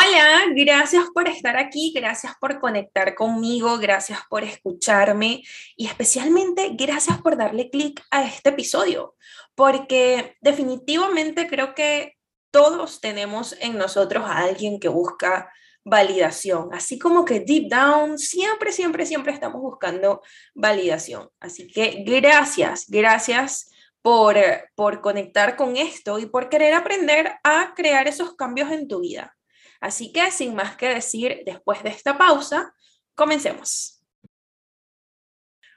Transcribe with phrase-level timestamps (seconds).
[0.00, 5.42] Hola, gracias por estar aquí, gracias por conectar conmigo, gracias por escucharme
[5.76, 9.16] y especialmente gracias por darle clic a este episodio,
[9.56, 12.16] porque definitivamente creo que
[12.52, 15.52] todos tenemos en nosotros a alguien que busca
[15.82, 20.22] validación, así como que deep down siempre, siempre, siempre estamos buscando
[20.54, 21.28] validación.
[21.40, 24.36] Así que gracias, gracias por,
[24.76, 29.34] por conectar con esto y por querer aprender a crear esos cambios en tu vida.
[29.80, 32.74] Así que sin más que decir, después de esta pausa,
[33.14, 34.02] comencemos.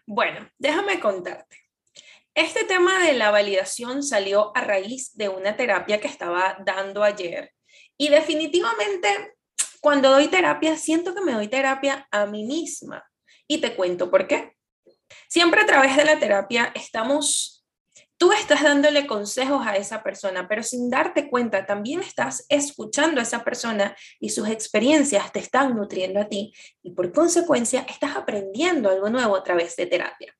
[0.05, 1.57] Bueno, déjame contarte.
[2.33, 7.53] Este tema de la validación salió a raíz de una terapia que estaba dando ayer
[7.97, 9.35] y definitivamente
[9.81, 13.03] cuando doy terapia siento que me doy terapia a mí misma
[13.47, 14.55] y te cuento por qué.
[15.27, 17.50] Siempre a través de la terapia estamos
[18.21, 23.23] tú estás dándole consejos a esa persona, pero sin darte cuenta, también estás escuchando a
[23.23, 28.91] esa persona y sus experiencias te están nutriendo a ti y por consecuencia estás aprendiendo
[28.91, 30.37] algo nuevo a través de terapia.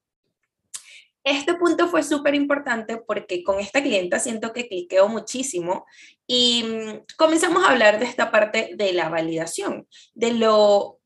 [1.23, 5.87] Este punto fue súper importante porque con esta clienta siento que cliqueo muchísimo
[6.27, 11.00] y mm, comenzamos a hablar de esta parte de la validación, de lo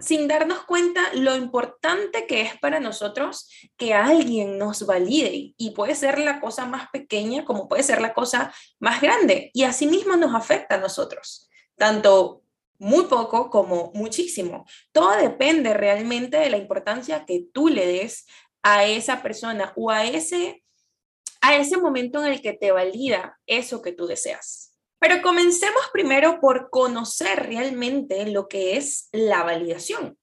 [0.00, 5.94] sin darnos cuenta lo importante que es para nosotros que alguien nos valide y puede
[5.94, 10.34] ser la cosa más pequeña como puede ser la cosa más grande y asimismo nos
[10.34, 12.42] afecta a nosotros, tanto
[12.78, 14.66] muy poco como muchísimo.
[14.92, 18.26] Todo depende realmente de la importancia que tú le des
[18.62, 20.62] a esa persona o a ese
[21.40, 24.75] a ese momento en el que te valida eso que tú deseas.
[25.08, 30.18] Pero comencemos primero por conocer realmente lo que es la validación.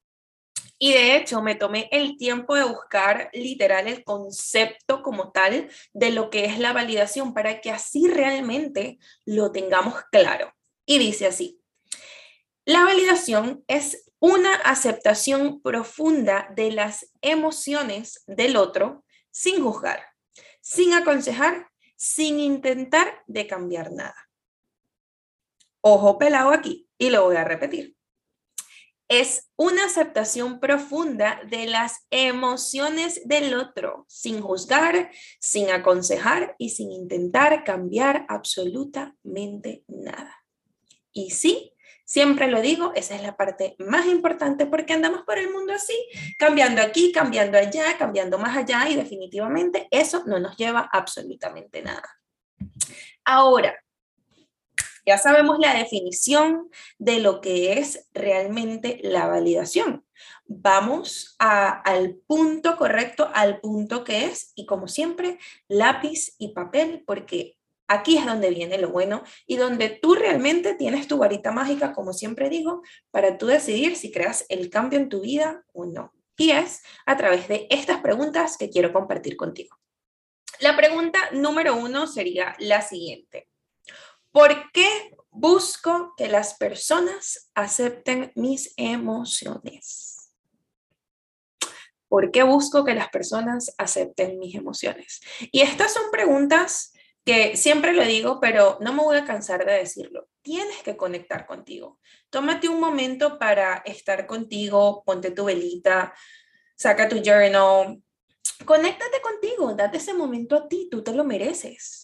[0.78, 6.12] Y de hecho me tomé el tiempo de buscar literal el concepto como tal de
[6.12, 10.54] lo que es la validación para que así realmente lo tengamos claro.
[10.86, 11.62] Y dice así,
[12.66, 20.04] la validación es una aceptación profunda de las emociones del otro sin juzgar,
[20.60, 24.24] sin aconsejar, sin intentar de cambiar nada.
[25.86, 27.98] Ojo pelado aquí y lo voy a repetir.
[29.10, 35.12] Es una aceptación profunda de las emociones del otro, sin juzgar,
[35.42, 40.34] sin aconsejar y sin intentar cambiar absolutamente nada.
[41.12, 41.74] Y sí,
[42.06, 45.94] siempre lo digo, esa es la parte más importante porque andamos por el mundo así,
[46.40, 52.10] cambiando aquí, cambiando allá, cambiando más allá y definitivamente eso no nos lleva absolutamente nada.
[53.26, 53.76] Ahora,
[55.06, 60.06] ya sabemos la definición de lo que es realmente la validación.
[60.46, 67.58] Vamos al punto correcto, al punto que es, y como siempre, lápiz y papel, porque
[67.88, 72.14] aquí es donde viene lo bueno y donde tú realmente tienes tu varita mágica, como
[72.14, 72.82] siempre digo,
[73.12, 76.14] para tú decidir si creas el cambio en tu vida o no.
[76.38, 79.78] Y es a través de estas preguntas que quiero compartir contigo.
[80.60, 83.50] La pregunta número uno sería la siguiente.
[84.34, 90.34] ¿Por qué busco que las personas acepten mis emociones?
[92.08, 95.22] ¿Por qué busco que las personas acepten mis emociones?
[95.52, 96.94] Y estas son preguntas
[97.24, 100.28] que siempre lo digo, pero no me voy a cansar de decirlo.
[100.42, 102.00] Tienes que conectar contigo.
[102.32, 106.12] Tómate un momento para estar contigo, ponte tu velita,
[106.76, 108.02] saca tu journal,
[108.66, 112.03] conéctate contigo, date ese momento a ti, tú te lo mereces.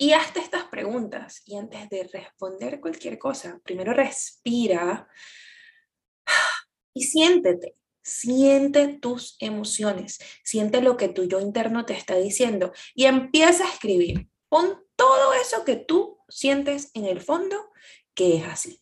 [0.00, 5.08] Y hazte estas preguntas y antes de responder cualquier cosa, primero respira
[6.94, 13.06] y siéntete, siente tus emociones, siente lo que tu yo interno te está diciendo y
[13.06, 14.28] empieza a escribir.
[14.48, 17.72] Pon todo eso que tú sientes en el fondo
[18.14, 18.80] que es así.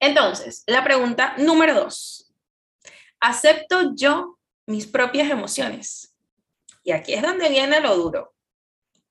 [0.00, 2.32] Entonces, la pregunta número dos.
[3.20, 6.16] ¿Acepto yo mis propias emociones?
[6.82, 8.32] Y aquí es donde viene lo duro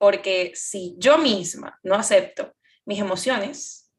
[0.01, 3.93] porque si yo misma no acepto mis emociones,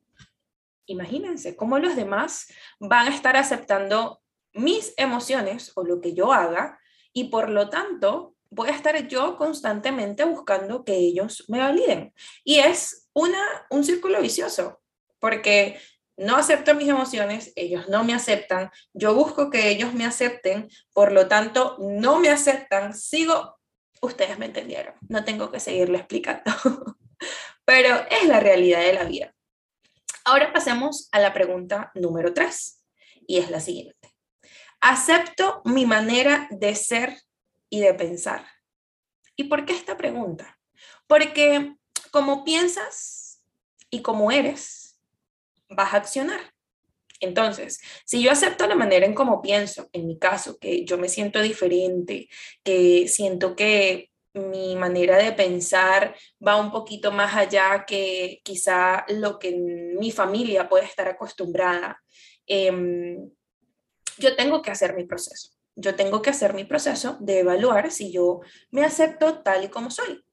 [0.87, 2.49] imagínense cómo los demás
[2.81, 4.21] van a estar aceptando
[4.53, 6.77] mis emociones o lo que yo haga
[7.13, 12.13] y por lo tanto voy a estar yo constantemente buscando que ellos me validen.
[12.43, 13.41] Y es una,
[13.71, 14.83] un círculo vicioso,
[15.21, 15.79] porque
[16.17, 21.13] no acepto mis emociones, ellos no me aceptan, yo busco que ellos me acepten, por
[21.13, 23.62] lo tanto no me aceptan, sigo
[24.03, 26.43] ustedes me entendieron, no tengo que seguirle explicando,
[27.65, 29.35] pero es la realidad de la vida.
[30.25, 32.85] Ahora pasemos a la pregunta número tres,
[33.27, 34.15] y es la siguiente.
[34.81, 37.17] ¿Acepto mi manera de ser
[37.71, 38.47] y de pensar?
[39.37, 40.59] ¿Y por qué esta pregunta?
[41.07, 41.77] Porque
[42.11, 43.43] como piensas
[43.91, 45.01] y como eres,
[45.69, 46.53] vas a accionar.
[47.23, 51.09] Entonces, si yo acepto la manera en cómo pienso, en mi caso, que yo me
[51.09, 52.29] siento diferente,
[52.65, 59.39] que siento que mi manera de pensar va un poquito más allá que quizá lo
[59.39, 62.03] que mi familia puede estar acostumbrada,
[62.47, 63.31] em,
[64.19, 65.51] yo tengo que hacer mi proceso.
[65.77, 68.41] Yo tengo que hacer mi proceso de evaluar si yo
[68.73, 70.25] me acepto tal y como soy,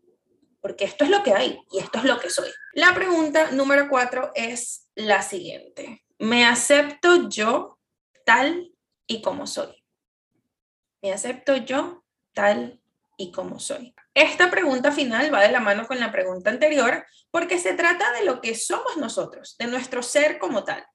[0.59, 2.49] porque esto es lo que hay y esto es lo que soy.
[2.73, 6.03] La pregunta número cuatro es la siguiente.
[6.19, 7.79] ¿Me acepto yo
[8.25, 8.75] tal
[9.07, 9.83] y como soy?
[11.01, 12.81] ¿Me acepto yo tal
[13.17, 13.95] y como soy?
[14.13, 18.25] Esta pregunta final va de la mano con la pregunta anterior porque se trata de
[18.25, 20.85] lo que somos nosotros, de nuestro ser como tal.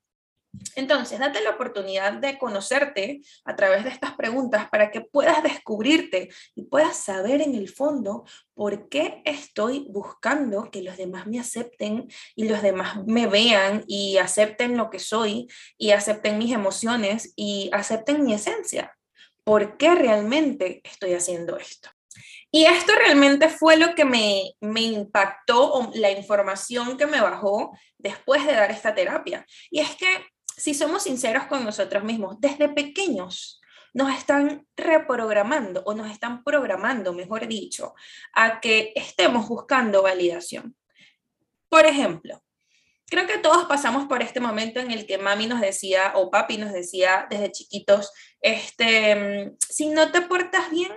[0.76, 6.28] Entonces, date la oportunidad de conocerte a través de estas preguntas para que puedas descubrirte
[6.54, 8.24] y puedas saber en el fondo
[8.54, 14.18] por qué estoy buscando que los demás me acepten y los demás me vean y
[14.18, 15.48] acepten lo que soy
[15.78, 18.96] y acepten mis emociones y acepten mi esencia.
[19.44, 21.90] ¿Por qué realmente estoy haciendo esto?
[22.50, 27.76] Y esto realmente fue lo que me, me impactó, o la información que me bajó
[27.98, 29.44] después de dar esta terapia.
[29.70, 30.06] Y es que
[30.56, 33.60] si somos sinceros con nosotros mismos, desde pequeños
[33.92, 37.94] nos están reprogramando o nos están programando, mejor dicho,
[38.32, 40.76] a que estemos buscando validación.
[41.68, 42.42] Por ejemplo,
[43.06, 46.56] creo que todos pasamos por este momento en el que mami nos decía o papi
[46.56, 50.92] nos decía desde chiquitos, este, si no te portas bien,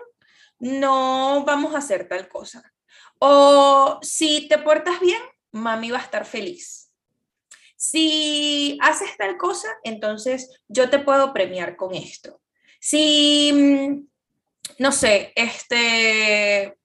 [0.60, 2.74] no vamos a hacer tal cosa.
[3.20, 5.22] O si te portas bien,
[5.52, 6.87] mami va a estar feliz
[7.78, 12.42] si haces tal cosa, entonces yo te puedo premiar con esto.
[12.80, 14.08] Si, mm,
[14.80, 16.76] no sé, este,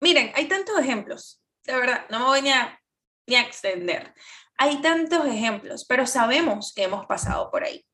[0.00, 2.80] miren, hay tantos ejemplos, de verdad, no me voy a,
[3.26, 4.14] ni a extender.
[4.58, 7.84] Hay tantos ejemplos, pero sabemos que hemos pasado por ahí.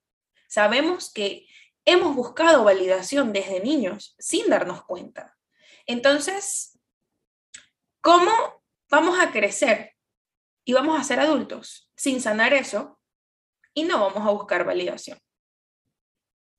[0.49, 1.47] Sabemos que
[1.85, 5.37] hemos buscado validación desde niños sin darnos cuenta.
[5.87, 6.79] Entonces,
[8.01, 8.33] ¿cómo
[8.91, 9.95] vamos a crecer
[10.69, 13.00] y vamos a ser adultos sin sanar eso
[13.73, 15.19] y no vamos a buscar validación.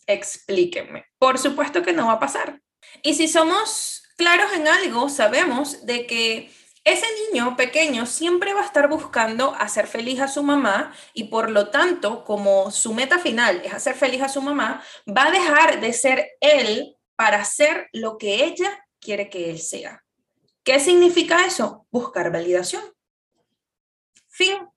[0.08, 1.06] Explíquenme.
[1.20, 2.60] Por supuesto que no va a pasar.
[3.04, 6.52] Y si somos claros en algo, sabemos de que
[6.84, 11.52] ese niño pequeño siempre va a estar buscando hacer feliz a su mamá y por
[11.52, 15.82] lo tanto, como su meta final es hacer feliz a su mamá, va a dejar
[15.82, 20.04] de ser él para ser lo que ella quiere que él sea.
[20.64, 21.86] ¿Qué significa eso?
[21.92, 22.82] Buscar validación.
[24.40, 24.70] Fin.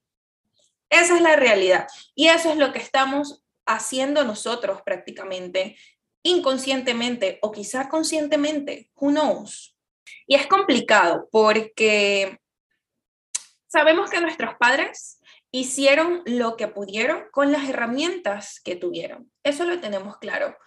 [0.91, 1.87] Esa es la realidad.
[2.17, 5.77] Y eso es lo que estamos haciendo nosotros prácticamente,
[6.25, 9.77] inconscientemente o quizá conscientemente, who knows.
[10.27, 12.41] Y es complicado porque
[13.69, 15.21] sabemos que nuestros padres
[15.53, 19.31] hicieron lo que pudieron con las herramientas que tuvieron.
[19.45, 20.59] Eso lo tenemos claro.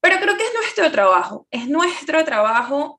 [0.00, 2.98] Pero creo que es nuestro trabajo, es nuestro trabajo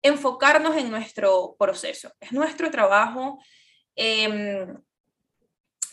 [0.00, 3.38] enfocarnos en nuestro proceso, es nuestro trabajo
[4.00, 4.80] Em,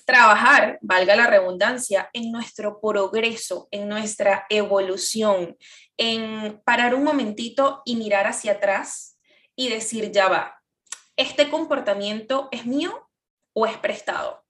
[0.05, 5.57] trabajar, valga la redundancia, en nuestro progreso, en nuestra evolución,
[5.97, 9.17] en parar un momentito y mirar hacia atrás
[9.55, 10.61] y decir, ya va,
[11.17, 13.09] ¿este comportamiento es mío
[13.53, 14.45] o es prestado?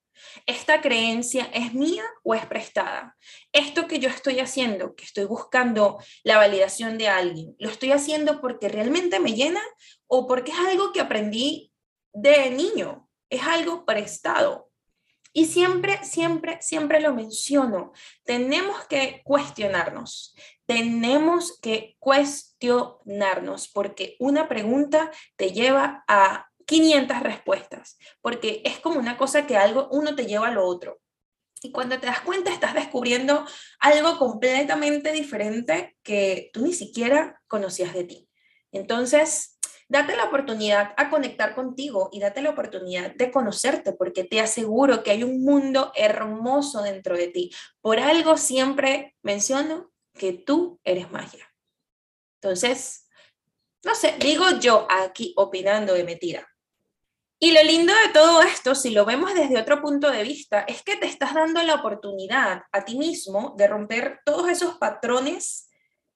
[0.46, 3.16] ¿Esta creencia es mía o es prestada?
[3.54, 8.42] Esto que yo estoy haciendo, que estoy buscando la validación de alguien, ¿lo estoy haciendo
[8.42, 9.62] porque realmente me llena
[10.08, 11.72] o porque es algo que aprendí
[12.12, 13.05] de niño?
[13.30, 14.70] Es algo prestado.
[15.34, 17.92] Y siempre, siempre, siempre lo menciono,
[18.24, 20.34] tenemos que cuestionarnos,
[20.66, 29.18] tenemos que cuestionarnos, porque una pregunta te lleva a 500 respuestas, porque es como una
[29.18, 31.02] cosa que algo, uno te lleva a lo otro.
[31.62, 33.46] Y cuando te das cuenta, estás descubriendo
[33.80, 38.30] algo completamente diferente que tú ni siquiera conocías de ti.
[38.72, 39.55] Entonces,
[39.88, 45.04] Date la oportunidad a conectar contigo y date la oportunidad de conocerte, porque te aseguro
[45.04, 47.52] que hay un mundo hermoso dentro de ti.
[47.82, 51.46] Por algo siempre menciono que tú eres magia.
[52.42, 53.08] Entonces,
[53.84, 56.48] no sé, digo yo aquí opinando de mentira.
[57.38, 60.82] Y lo lindo de todo esto, si lo vemos desde otro punto de vista, es
[60.82, 65.70] que te estás dando la oportunidad a ti mismo de romper todos esos patrones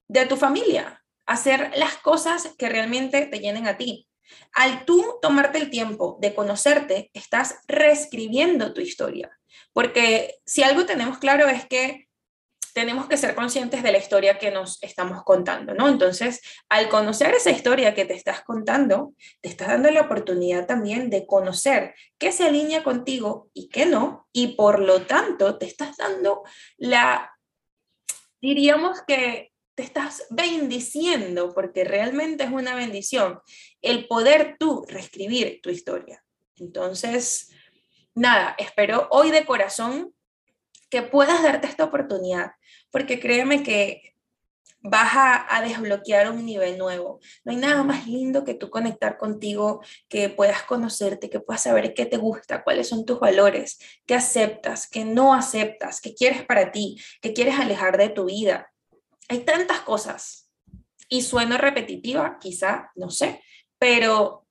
[0.07, 0.98] de tu familia,
[1.29, 4.07] hacer las cosas que realmente te llenen a ti.
[4.53, 9.29] Al tú tomarte el tiempo de conocerte, estás reescribiendo tu historia.
[9.71, 12.07] Porque si algo tenemos claro es que
[12.73, 15.87] tenemos que ser conscientes de la historia que nos estamos contando, ¿no?
[15.87, 21.11] Entonces, al conocer esa historia que te estás contando, te estás dando la oportunidad también
[21.11, 25.97] de conocer qué se alinea contigo y qué no, y por lo tanto te estás
[25.97, 26.43] dando
[26.77, 27.31] la,
[28.41, 33.39] diríamos que te estás bendiciendo, porque realmente es una bendición,
[33.81, 36.21] el poder tú reescribir tu historia.
[36.57, 37.51] Entonces,
[38.13, 40.13] nada, espero hoy de corazón
[40.89, 42.51] que puedas darte esta oportunidad,
[42.91, 44.15] porque créeme que
[44.81, 47.21] vas a, desbloquear un nivel nuevo.
[47.45, 51.93] No hay nada más lindo que tú conectar contigo, que puedas conocerte, que puedas saber
[51.93, 56.73] qué te gusta, cuáles son tus valores, qué aceptas, qué no aceptas, qué quieres para
[56.73, 58.73] ti, qué quieres alejar de tu vida.
[59.29, 60.51] Hay tantas cosas.
[61.07, 63.41] Y sueno repetitiva, quizá, no sé,
[63.79, 64.45] pero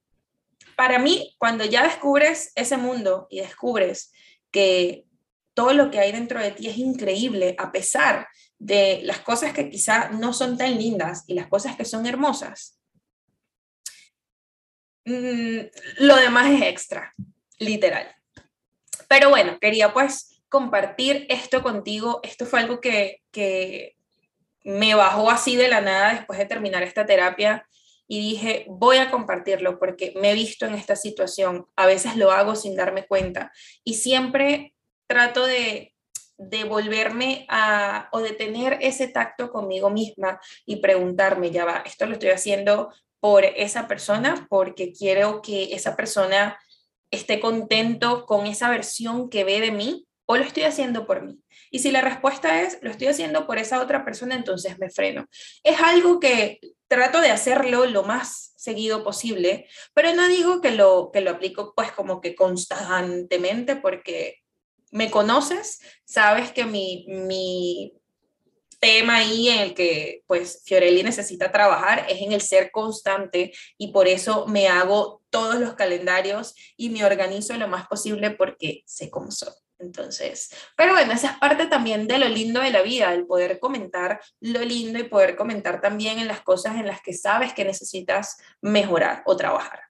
[0.77, 4.13] para mí, cuando ya descubres ese mundo y descubres
[4.51, 5.05] que
[5.55, 9.71] todo lo que hay dentro de ti es increíble, a pesar de las cosas que
[9.71, 12.79] quizá no son tan lindas y las cosas que son hermosas.
[15.05, 15.61] Mm,
[15.99, 17.15] lo demás es extra,
[17.59, 18.15] literal.
[19.09, 22.21] Pero bueno, quería pues compartir esto contigo.
[22.23, 23.97] Esto fue algo que, que
[24.65, 27.67] me bajó así de la nada después de terminar esta terapia
[28.07, 31.67] y dije, voy a compartirlo porque me he visto en esta situación.
[31.77, 33.53] A veces lo hago sin darme cuenta
[33.85, 34.75] y siempre
[35.07, 35.95] trato de,
[36.39, 42.07] de volverme a, o de tener ese tacto conmigo misma y preguntarme, ya va, esto
[42.07, 46.59] lo estoy haciendo por esa persona, porque quiero que esa persona
[47.11, 51.41] esté contento con esa versión que ve de mí, o lo estoy haciendo por mí.
[51.71, 55.27] Y si la respuesta es, lo estoy haciendo por esa otra persona, entonces me freno.
[55.63, 61.11] Es algo que trato de hacerlo lo más seguido posible, pero no digo que lo,
[61.13, 64.43] que lo aplico pues como que constantemente, porque
[64.91, 67.99] me conoces, sabes que mi, mi
[68.81, 73.93] tema ahí en el que pues Fiorelli necesita trabajar es en el ser constante y
[73.93, 79.11] por eso me hago todos los calendarios y me organizo lo más posible porque sé
[79.11, 79.53] cómo soy.
[79.79, 83.61] Entonces, pero bueno, esa es parte también de lo lindo de la vida, el poder
[83.61, 87.65] comentar lo lindo y poder comentar también en las cosas en las que sabes que
[87.65, 89.83] necesitas mejorar o trabajar.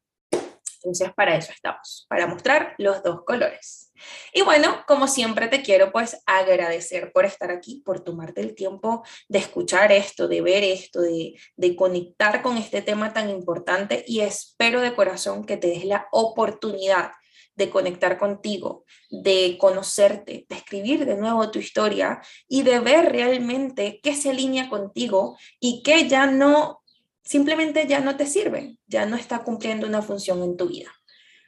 [0.83, 3.93] Entonces, para eso estamos, para mostrar los dos colores.
[4.33, 9.05] Y bueno, como siempre te quiero pues agradecer por estar aquí, por tomarte el tiempo
[9.29, 14.21] de escuchar esto, de ver esto, de, de conectar con este tema tan importante y
[14.21, 17.11] espero de corazón que te des la oportunidad
[17.59, 23.99] de conectar contigo, de conocerte, de escribir de nuevo tu historia y de ver realmente
[24.01, 26.83] qué se alinea contigo y qué ya no,
[27.25, 30.93] simplemente ya no te sirve, ya no está cumpliendo una función en tu vida.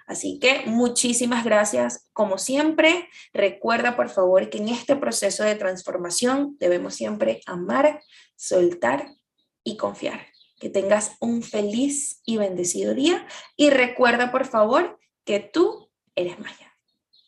[0.08, 2.10] Así que muchísimas gracias.
[2.12, 8.02] Como siempre, recuerda por favor que en este proceso de transformación debemos siempre amar,
[8.34, 9.14] soltar
[9.62, 10.26] y confiar.
[10.58, 13.24] Que tengas un feliz y bendecido día
[13.56, 16.69] y recuerda por favor que tú eres magia.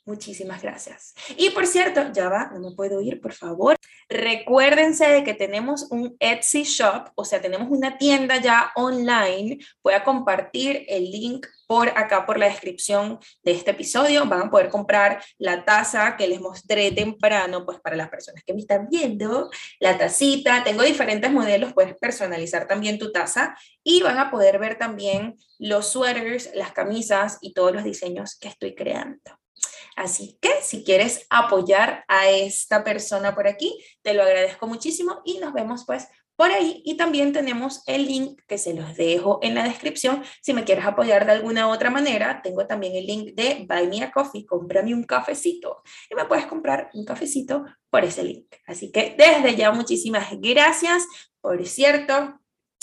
[0.05, 1.15] Muchísimas gracias.
[1.37, 3.77] Y por cierto, ya va, no me puedo ir, por favor.
[4.09, 9.59] Recuérdense de que tenemos un Etsy Shop, o sea, tenemos una tienda ya online.
[9.81, 14.27] Voy a compartir el link por acá, por la descripción de este episodio.
[14.27, 18.55] Van a poder comprar la taza que les mostré temprano, pues para las personas que
[18.55, 20.65] me están viendo, la tacita.
[20.65, 23.55] Tengo diferentes modelos, puedes personalizar también tu taza
[23.85, 28.49] y van a poder ver también los sweaters, las camisas y todos los diseños que
[28.49, 29.42] estoy creando.
[29.97, 35.39] Así que si quieres apoyar a esta persona por aquí, te lo agradezco muchísimo y
[35.39, 36.83] nos vemos pues por ahí.
[36.85, 40.25] Y también tenemos el link que se los dejo en la descripción.
[40.41, 44.03] Si me quieres apoyar de alguna otra manera, tengo también el link de Buy Me
[44.05, 48.47] a Coffee, cómprame un cafecito y me puedes comprar un cafecito por ese link.
[48.67, 51.07] Así que desde ya muchísimas gracias.
[51.41, 52.42] Por cierto,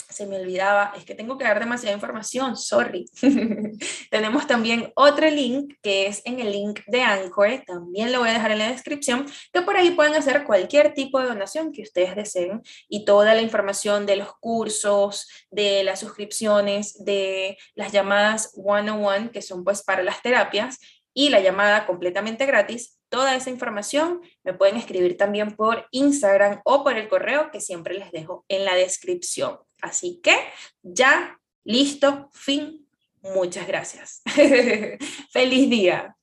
[0.09, 3.05] se me olvidaba, es que tengo que dar demasiada información, sorry.
[4.11, 8.33] Tenemos también otro link que es en el link de Anchor, también lo voy a
[8.33, 12.15] dejar en la descripción, que por ahí pueden hacer cualquier tipo de donación que ustedes
[12.15, 19.29] deseen y toda la información de los cursos, de las suscripciones, de las llamadas one-on-one,
[19.31, 20.79] que son pues para las terapias,
[21.13, 22.99] y la llamada completamente gratis.
[23.09, 27.95] Toda esa información me pueden escribir también por Instagram o por el correo que siempre
[27.95, 29.59] les dejo en la descripción.
[29.81, 30.35] Así que
[30.83, 32.87] ya, listo, fin.
[33.21, 34.21] Muchas gracias.
[35.31, 36.15] Feliz día.